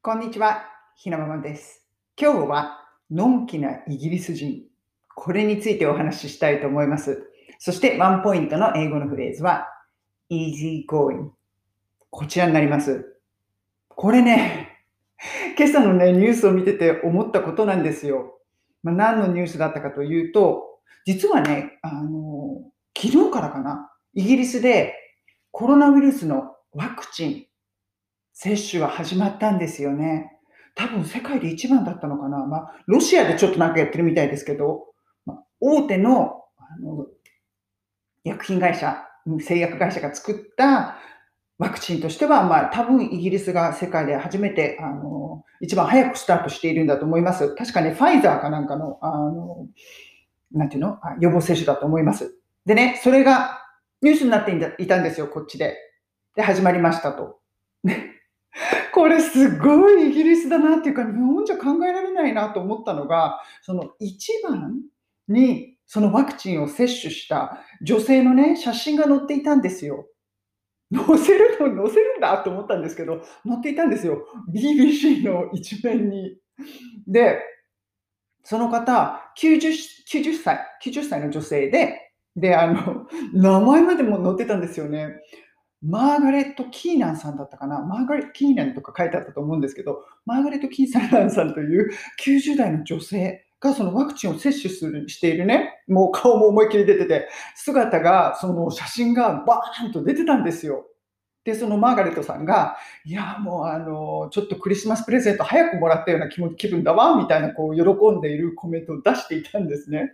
[0.00, 0.62] こんにちは、
[0.94, 1.84] ひなままです。
[2.16, 2.78] 今日は、
[3.10, 4.62] のんきなイギリス人。
[5.12, 7.28] これについてお話ししたいと思います。
[7.58, 9.66] そして、ワンポイントの英語のフレーズは、
[10.30, 11.30] easy going。
[12.10, 13.18] こちらになります。
[13.88, 14.84] これね、
[15.58, 18.38] 今朝のね、ニュースを見てて思ったことなんですよ。
[18.84, 24.94] まあ、何のニュースだったかというと、実はね、あの、昨日からかな、イギリスで
[25.50, 27.48] コロナウイルスのワクチン
[28.40, 30.38] 接種は始まったんですよね。
[30.76, 32.46] 多分世界で一番だったのかな。
[32.46, 34.84] まあ、ロシアでちょっとなんかやってるみたいですけど、
[35.26, 37.08] まあ、大手のあの
[38.22, 38.96] 薬品会社、
[39.40, 40.98] 製薬会社が作った
[41.58, 47.56] ワクチンとしては、まあ、多分イギリスが世界で初めて、あの、一番早くスタートしているんだと思います。
[47.56, 49.66] 確かね、ファイザーかなんかの、あの、
[50.52, 51.00] なんていうの？
[51.18, 52.38] 予防接種だと思います。
[52.66, 53.58] でね、それが
[54.00, 55.76] ニュースになっていたんですよ、こっちで。
[56.36, 57.40] で、始まりましたと。
[58.98, 64.80] これすごいイギリスだなっていうか、日本じゃ考えられないなと思ったのが、その一番
[65.28, 70.08] にそのワクチンを接種した女性のね、写真が載っていたんですよ。
[70.92, 74.26] 載せるの、載せるんだと思ったんですけど、載っていたんですよ。
[74.52, 76.36] BBC の一面に。
[77.06, 77.38] で、
[78.42, 79.60] その方、90,
[80.10, 85.20] 90歳、90歳の女性で、で、あの、名前までも載ってたんですよね。
[85.82, 87.80] マーガレット・キーナンさんだったかな？
[87.80, 91.90] マーガレット・キーナンとか書いてあったと思うんですけど、マーガレット・キーナンさんという
[92.24, 100.86] 90代の女性がそのワクチンを接種するしているね、もう顔も思いっきり出てて、姿が、その写真がバーンと出てたんですよ。
[101.44, 107.82] で、そのマーガレットさんが、いや、もうあの、ちょっとクリスマスプレゼント早くもらったような気気分だわ、みたいな、こう、喜
[108.16, 110.12] んでいるコメントを出していたんですね。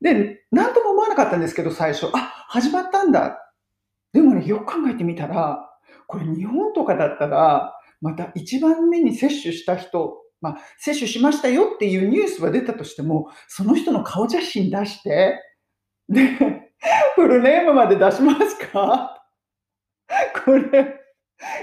[0.00, 3.49] で、なんとも思わなかったんですけど、最初、あ、始まったんだ
[4.12, 5.70] でもね、よく考えてみたら、
[6.06, 15.38] これ日本とかだったら、また一番目に接種した人、まあ、接種しましたよっていうニュースが出たとしても、その人の顔写真出して、
[16.08, 16.28] で、
[17.14, 19.22] フルネームまで出しますか？
[20.44, 20.99] これ、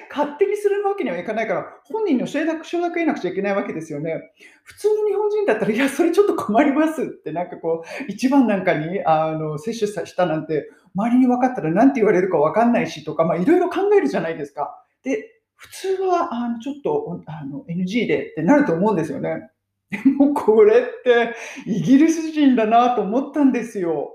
[0.10, 4.32] 勝手にするわけにはいかないから、本人の承諾承諾得なくちゃいけないわけですよね。
[4.64, 14.84] 普通の日本人だったら、いや、それちょっと困りますって、なんかこう、一番なんかにあの接種したなんて、周りに分かったら何て言われるか分かんないしとか、まあ、いろいろ考えるじゃないですか。
[15.04, 19.50] で、普通はあのちょっとあの NG でってなると思うんですよね。
[19.90, 24.12] でもこれってイギリス人だなと思ったんですよ。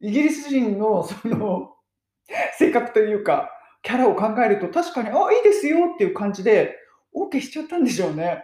[0.00, 1.74] イギリス人のその
[2.58, 3.50] 性格というか、
[3.84, 6.74] キャラを考えると確かに、あ、いいですよっていう感じで、
[7.14, 8.42] OK しちゃったんでしょうね。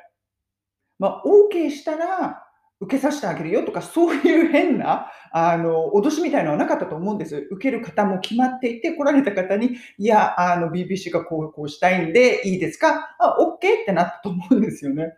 [0.99, 2.47] まあ、OK したら、
[2.83, 7.49] 受けさせてあげるよとか、そういう変な、あの、脅しみたいなのはなかったと思うんです。
[7.51, 13.17] 受ける方も決まっていて、来られた方に、いや、あの、BBC がこう、こうしたいんで、いいですか？
[13.19, 15.15] あ、OK ってなったと思うんですよね。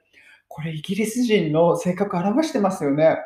[0.49, 3.19] これ、イギリス人の性格表してますよね。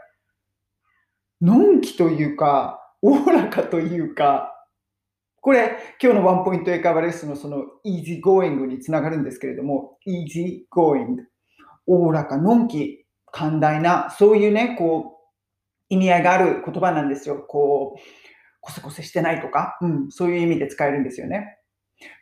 [1.43, 4.56] のんきというか、おおらかというか、
[5.47, 11.19] これ、今日のワンポイント英会話レッスンのその easy going につながるんですけれども、easy going。
[11.87, 17.37] おおらか、のんき、寛大な、そういうね、こう、意味合いがある言葉なんですよ。
[17.37, 18.01] こう、
[18.61, 21.59] こせこせしてないとか、うん、そういう意味で使えるんですよね。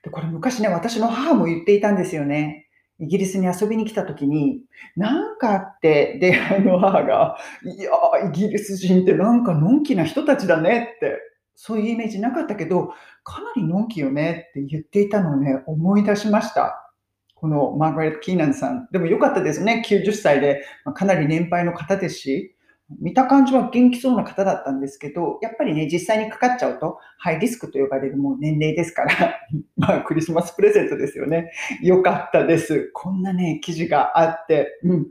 [0.03, 2.69] で、これ昔ね、私の母も言っていたんですよね。
[2.99, 4.61] イギリスに遊びに来た時に、
[4.97, 7.91] なんかあって、で、あの母が、いや
[8.29, 11.19] イギリス人ってなんかのんきな人たちだねって、
[11.55, 12.93] そういうイメージなかったけど、
[13.23, 16.93] かなりのんきよねって言っていたのをね、思い出しました。
[17.35, 18.89] このマーガレット・キーナンさん。
[18.91, 19.83] でも良かったですね。
[19.87, 22.55] 90歳で、まかなり年配の方ですし、
[23.01, 29.41] 見た感じは元気そうな方だったんですけど、やっぱりね、実際にかかっちゃうと、ハイリスクと呼ばれるもう年齢ですから、
[29.77, 31.51] まあ、クリスマスプレゼントですよね。
[31.83, 32.91] 良かったです。
[32.93, 35.07] こんなね、記事があって、うん、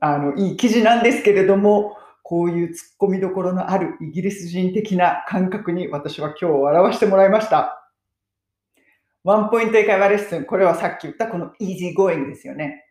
[0.00, 1.96] あの、いい記事なんですけれども、
[2.28, 7.90] こういう突っ込みどころのあるイギリス人的な感覚に私は今日表してもらいました。
[9.24, 10.44] ワンポイント英会話レッスン。
[10.44, 12.84] これはさっき言ったこの easy going ですよね。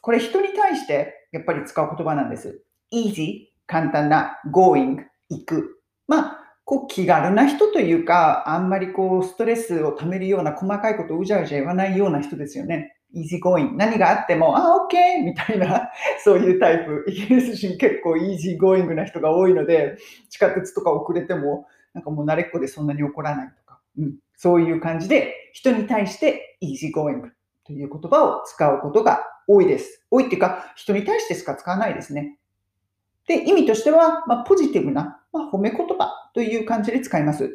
[0.00, 2.62] これ人に対してやっぱり使う言葉なんです。
[2.94, 5.82] easy 簡単な going 行く。
[6.08, 12.95] まあ、こう気軽な人というか、あんまりこうストレスを溜めるような細かいことをうじゃうじゃ言わないような人ですよね。
[13.14, 13.76] Easy going。
[13.76, 15.24] 何があっても、あ、OK!
[15.24, 15.90] みたいな、
[16.22, 17.04] そういうタイプ。
[17.08, 19.96] イギリス人結構 easy going な人が多いので、
[20.28, 27.30] 地下鉄とか遅れても、なんかもう慣れっこでそんなに怒らないとか、うん、そういう感じで、人に対して easy going
[27.64, 30.04] という言葉を使うことが多いです。
[30.10, 32.38] 多いっていうか、人に対してしか使わないですね。
[33.26, 37.50] で、意味としては、まあ、ポジティブな、まあ、褒め言葉という感じで使います。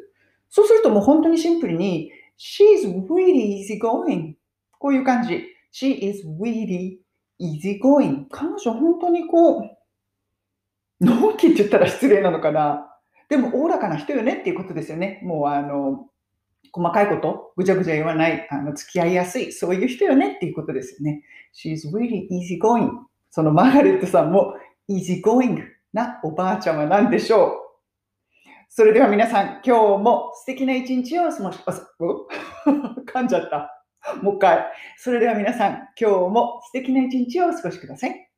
[0.50, 4.34] そうするともう本当にシンプルに、she's really easy going
[4.82, 5.46] こういう感じ。
[5.72, 6.98] She is really
[7.40, 8.26] easygoing.
[8.32, 12.88] 彼女本当にこう、のんきって言ったら失礼なのかな。
[13.30, 15.22] でも、おおらかな人よねっていうことですよね。
[15.24, 16.08] もう、あの、
[16.74, 21.24] 細かいこと、ぐちゃぐちゃ言わない、あの付き合いやすい、そういう人よねっていうことですよね。
[21.54, 22.90] She's really easygoing.
[23.30, 24.56] そのマーガレットさんも
[24.90, 25.64] easygoing
[25.94, 27.52] なおばあちゃんは何でしょう
[28.68, 31.60] それでは皆さん、今日も素敵な一日を過ごし、
[33.14, 33.81] 噛んじゃった。
[34.22, 34.66] もう一回。
[34.98, 38.31] それでは皆さん、今日も素敵な一日をお過ごしください。